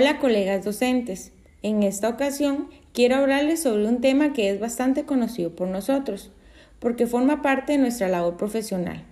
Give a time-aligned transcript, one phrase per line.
[0.00, 5.56] Hola colegas docentes, en esta ocasión quiero hablarles sobre un tema que es bastante conocido
[5.56, 6.30] por nosotros,
[6.78, 9.02] porque forma parte de nuestra labor profesional,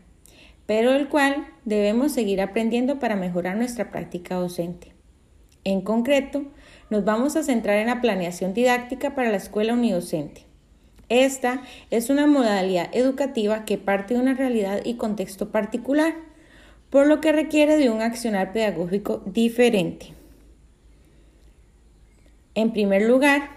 [0.64, 4.92] pero el cual debemos seguir aprendiendo para mejorar nuestra práctica docente.
[5.64, 6.44] En concreto,
[6.88, 10.42] nos vamos a centrar en la planeación didáctica para la escuela unidocente.
[11.08, 16.14] Esta es una modalidad educativa que parte de una realidad y contexto particular,
[16.90, 20.14] por lo que requiere de un accionar pedagógico diferente.
[22.56, 23.50] En primer lugar,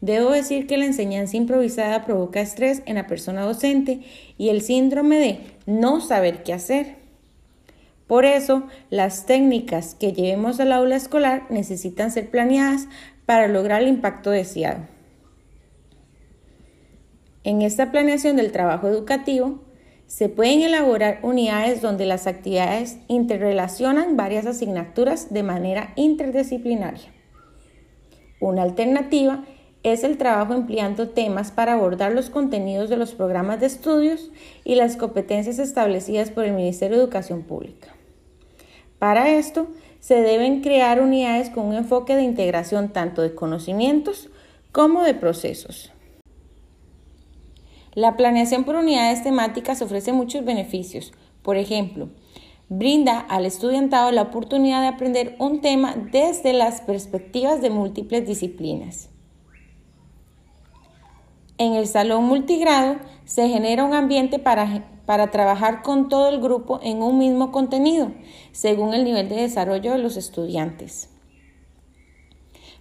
[0.00, 4.00] debo decir que la enseñanza improvisada provoca estrés en la persona docente
[4.36, 6.96] y el síndrome de no saber qué hacer.
[8.08, 12.88] Por eso, las técnicas que llevemos al aula escolar necesitan ser planeadas
[13.24, 14.80] para lograr el impacto deseado.
[17.44, 19.60] En esta planeación del trabajo educativo,
[20.08, 27.19] se pueden elaborar unidades donde las actividades interrelacionan varias asignaturas de manera interdisciplinaria.
[28.40, 29.44] Una alternativa
[29.82, 34.30] es el trabajo empleando temas para abordar los contenidos de los programas de estudios
[34.64, 37.94] y las competencias establecidas por el Ministerio de Educación Pública.
[38.98, 39.68] Para esto,
[40.00, 44.28] se deben crear unidades con un enfoque de integración tanto de conocimientos
[44.72, 45.92] como de procesos.
[47.94, 51.12] La planeación por unidades temáticas ofrece muchos beneficios.
[51.42, 52.08] Por ejemplo,
[52.70, 59.10] brinda al estudiantado la oportunidad de aprender un tema desde las perspectivas de múltiples disciplinas.
[61.58, 66.78] En el salón multigrado se genera un ambiente para, para, trabajar con todo el grupo
[66.82, 68.12] en un mismo contenido,
[68.52, 71.10] según el nivel de desarrollo de los estudiantes.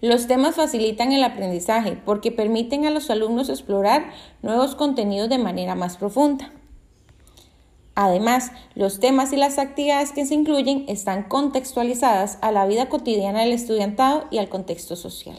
[0.01, 4.11] Los temas facilitan el aprendizaje porque permiten a los alumnos explorar
[4.43, 6.53] nuevos contenidos de manera más profunda.
[8.01, 13.41] Además, los temas y las actividades que se incluyen están contextualizadas a la vida cotidiana
[13.41, 15.37] del estudiantado y al contexto social.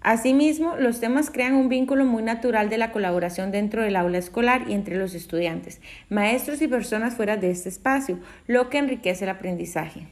[0.00, 4.64] Asimismo, los temas crean un vínculo muy natural de la colaboración dentro del aula escolar
[4.66, 9.30] y entre los estudiantes, maestros y personas fuera de este espacio, lo que enriquece el
[9.30, 10.08] aprendizaje.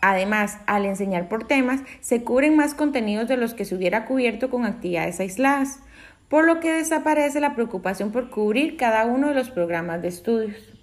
[0.00, 4.48] Además, al enseñar por temas, se cubren más contenidos de los que se hubiera cubierto
[4.48, 5.80] con actividades aisladas
[6.28, 10.74] por lo que desaparece la preocupación por cubrir cada uno de los programas de estudios.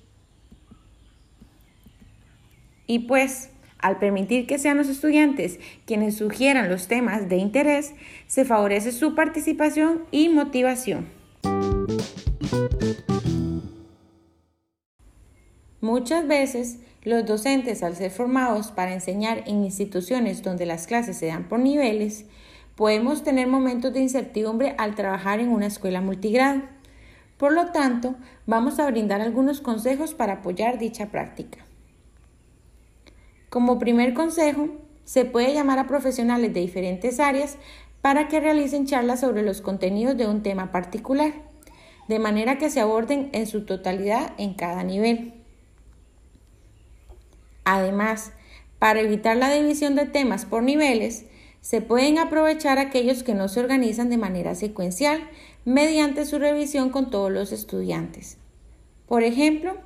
[2.87, 3.49] Y pues,
[3.79, 7.93] al permitir que sean los estudiantes quienes sugieran los temas de interés,
[8.27, 11.07] se favorece su participación y motivación.
[15.81, 21.25] Muchas veces, los docentes, al ser formados para enseñar en instituciones donde las clases se
[21.25, 22.25] dan por niveles,
[22.75, 26.61] Podemos tener momentos de incertidumbre al trabajar en una escuela multigrado.
[27.37, 28.15] Por lo tanto,
[28.45, 31.59] vamos a brindar algunos consejos para apoyar dicha práctica.
[33.49, 34.69] Como primer consejo,
[35.03, 37.57] se puede llamar a profesionales de diferentes áreas
[38.01, 41.33] para que realicen charlas sobre los contenidos de un tema particular,
[42.07, 45.33] de manera que se aborden en su totalidad en cada nivel.
[47.63, 48.31] Además,
[48.79, 51.25] para evitar la división de temas por niveles,
[51.61, 55.29] se pueden aprovechar aquellos que no se organizan de manera secuencial
[55.63, 58.37] mediante su revisión con todos los estudiantes.
[59.07, 59.77] Por ejemplo,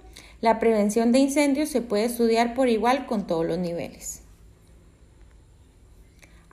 [0.42, 4.22] la prevención de incendios se puede estudiar por igual con todos los niveles.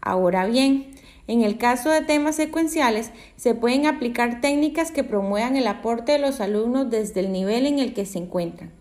[0.00, 0.92] Ahora bien,
[1.28, 6.18] en el caso de temas secuenciales, se pueden aplicar técnicas que promuevan el aporte de
[6.18, 8.72] los alumnos desde el nivel en el que se encuentran.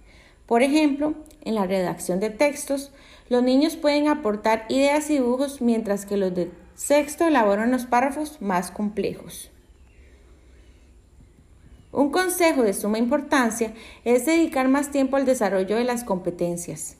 [0.47, 1.13] Por ejemplo,
[1.43, 2.91] en la redacción de textos,
[3.31, 8.41] los niños pueden aportar ideas y dibujos mientras que los de sexto elaboran los párrafos
[8.41, 9.49] más complejos.
[11.93, 16.97] Un consejo de suma importancia es dedicar más tiempo al desarrollo de las competencias,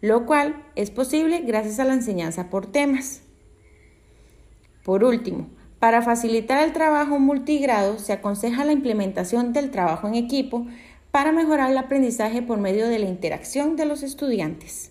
[0.00, 3.22] lo cual es posible gracias a la enseñanza por temas.
[4.82, 5.46] Por último,
[5.78, 10.66] para facilitar el trabajo multigrado se aconseja la implementación del trabajo en equipo
[11.12, 14.89] para mejorar el aprendizaje por medio de la interacción de los estudiantes.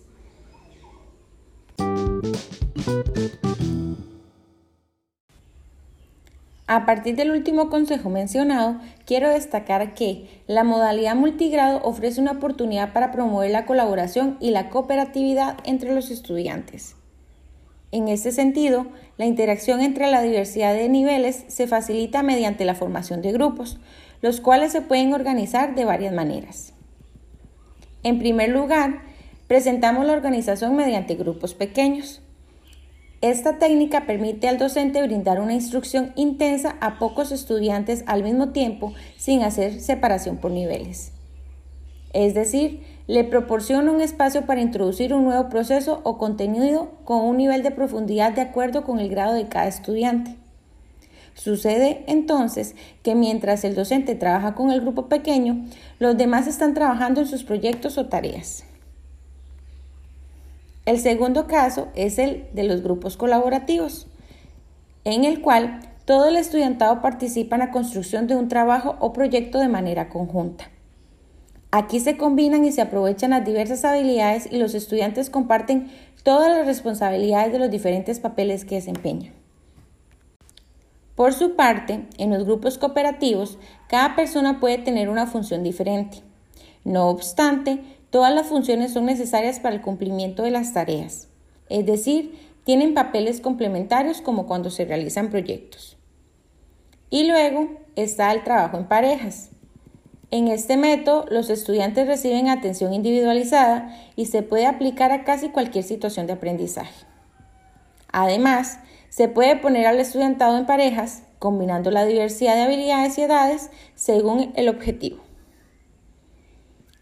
[6.72, 12.92] A partir del último consejo mencionado, quiero destacar que la modalidad multigrado ofrece una oportunidad
[12.92, 16.94] para promover la colaboración y la cooperatividad entre los estudiantes.
[17.90, 18.86] En este sentido,
[19.18, 23.80] la interacción entre la diversidad de niveles se facilita mediante la formación de grupos,
[24.22, 26.72] los cuales se pueden organizar de varias maneras.
[28.04, 29.02] En primer lugar,
[29.48, 32.22] presentamos la organización mediante grupos pequeños.
[33.22, 38.94] Esta técnica permite al docente brindar una instrucción intensa a pocos estudiantes al mismo tiempo
[39.18, 41.12] sin hacer separación por niveles.
[42.12, 47.36] es decir, le proporciona un espacio para introducir un nuevo proceso o contenido con un
[47.36, 50.36] nivel de profundidad de acuerdo con el grado de cada estudiante.
[51.34, 55.66] Sucede entonces que mientras el docente trabaja con el grupo pequeño,
[55.98, 58.64] los demás están trabajando en sus proyectos o tareas.
[60.86, 64.06] El segundo caso es el de los grupos colaborativos,
[65.04, 69.58] en el cual todo el estudiantado participa en la construcción de un trabajo o proyecto
[69.58, 70.70] de manera conjunta.
[71.70, 75.90] Aquí se combinan y se aprovechan las diversas habilidades y los estudiantes comparten
[76.24, 79.34] todas las responsabilidades de los diferentes papeles que desempeñan.
[81.14, 86.22] Por su parte, en los grupos cooperativos, cada persona puede tener una función diferente.
[86.82, 91.28] No obstante, todas las funciones son necesarias para el cumplimiento de las tareas,
[91.68, 95.96] es decir, tienen papeles complementarios como cuando se realizan proyectos.
[97.08, 99.50] Y luego está el trabajo en parejas.
[100.30, 105.82] En este método, los estudiantes reciben atención individualizada y se puede aplicar a casi cualquier
[105.82, 107.04] situación de aprendizaje.
[108.12, 108.78] Además,
[109.08, 114.52] se puede poner al estudiantado en parejas, combinando la diversidad de habilidades y edades según
[114.54, 115.18] el objetivo.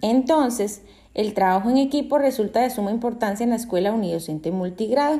[0.00, 0.82] Entonces,
[1.18, 5.18] el trabajo en equipo resulta de suma importancia en la escuela unidocente multigrado,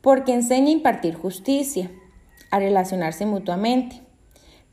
[0.00, 1.88] porque enseña a impartir justicia,
[2.50, 4.00] a relacionarse mutuamente,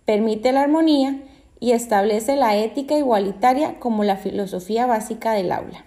[0.05, 1.21] permite la armonía
[1.59, 5.85] y establece la ética igualitaria como la filosofía básica del aula.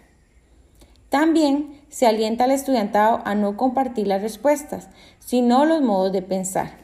[1.09, 4.89] También se alienta al estudiantado a no compartir las respuestas,
[5.19, 6.79] sino los modos de pensar.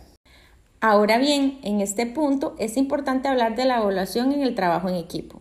[0.81, 4.97] Ahora bien, en este punto es importante hablar de la evaluación en el trabajo en
[4.97, 5.41] equipo,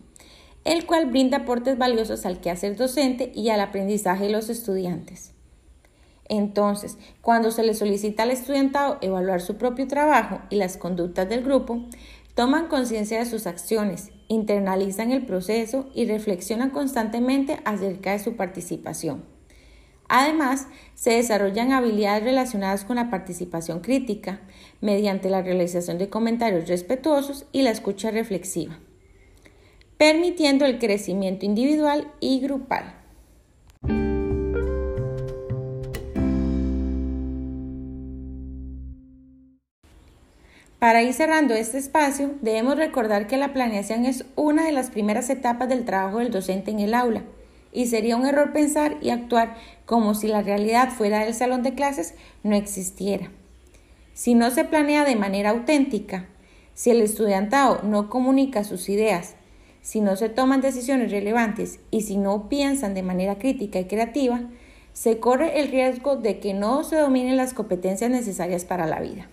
[0.66, 5.32] el cual brinda aportes valiosos al quehacer docente y al aprendizaje de los estudiantes.
[6.28, 11.44] Entonces, cuando se le solicita al estudiantado evaluar su propio trabajo y las conductas del
[11.44, 11.82] grupo,
[12.36, 19.24] Toman conciencia de sus acciones, internalizan el proceso y reflexionan constantemente acerca de su participación.
[20.10, 24.42] Además, se desarrollan habilidades relacionadas con la participación crítica,
[24.82, 28.80] mediante la realización de comentarios respetuosos y la escucha reflexiva,
[29.98, 32.94] permitiendo el crecimiento individual y grupal.
[40.78, 45.30] Para ir cerrando este espacio, debemos recordar que la planeación es una de las primeras
[45.30, 47.24] etapas del trabajo del docente en el aula
[47.72, 49.56] y sería un error pensar y actuar
[49.86, 53.30] como si la realidad fuera del salón de clases no existiera.
[54.12, 56.26] Si no se planea de manera auténtica,
[56.74, 59.34] si el estudiantado no comunica sus ideas,
[59.86, 64.40] si no se toman decisiones relevantes y si no piensan de manera crítica y creativa,
[64.92, 69.28] se corre el riesgo de que no se dominen las competencias necesarias para la vida.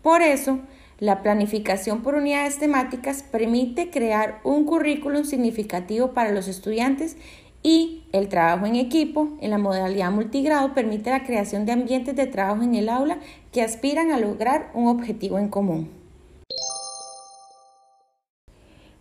[0.00, 0.60] Por eso,
[1.00, 7.16] la planificación por unidades temáticas permite crear un currículum significativo para los estudiantes
[7.64, 12.28] y el trabajo en equipo en la modalidad multigrado permite la creación de ambientes de
[12.28, 13.18] trabajo en el aula
[13.50, 16.01] que aspiran a lograr un objetivo en común.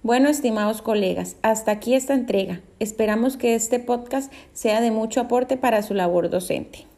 [0.04, 2.62] Bueno, estimados colegas, hasta aquí esta entrega.
[2.80, 6.91] Esperamos que este podcast sea de mucho aporte para su labor docente.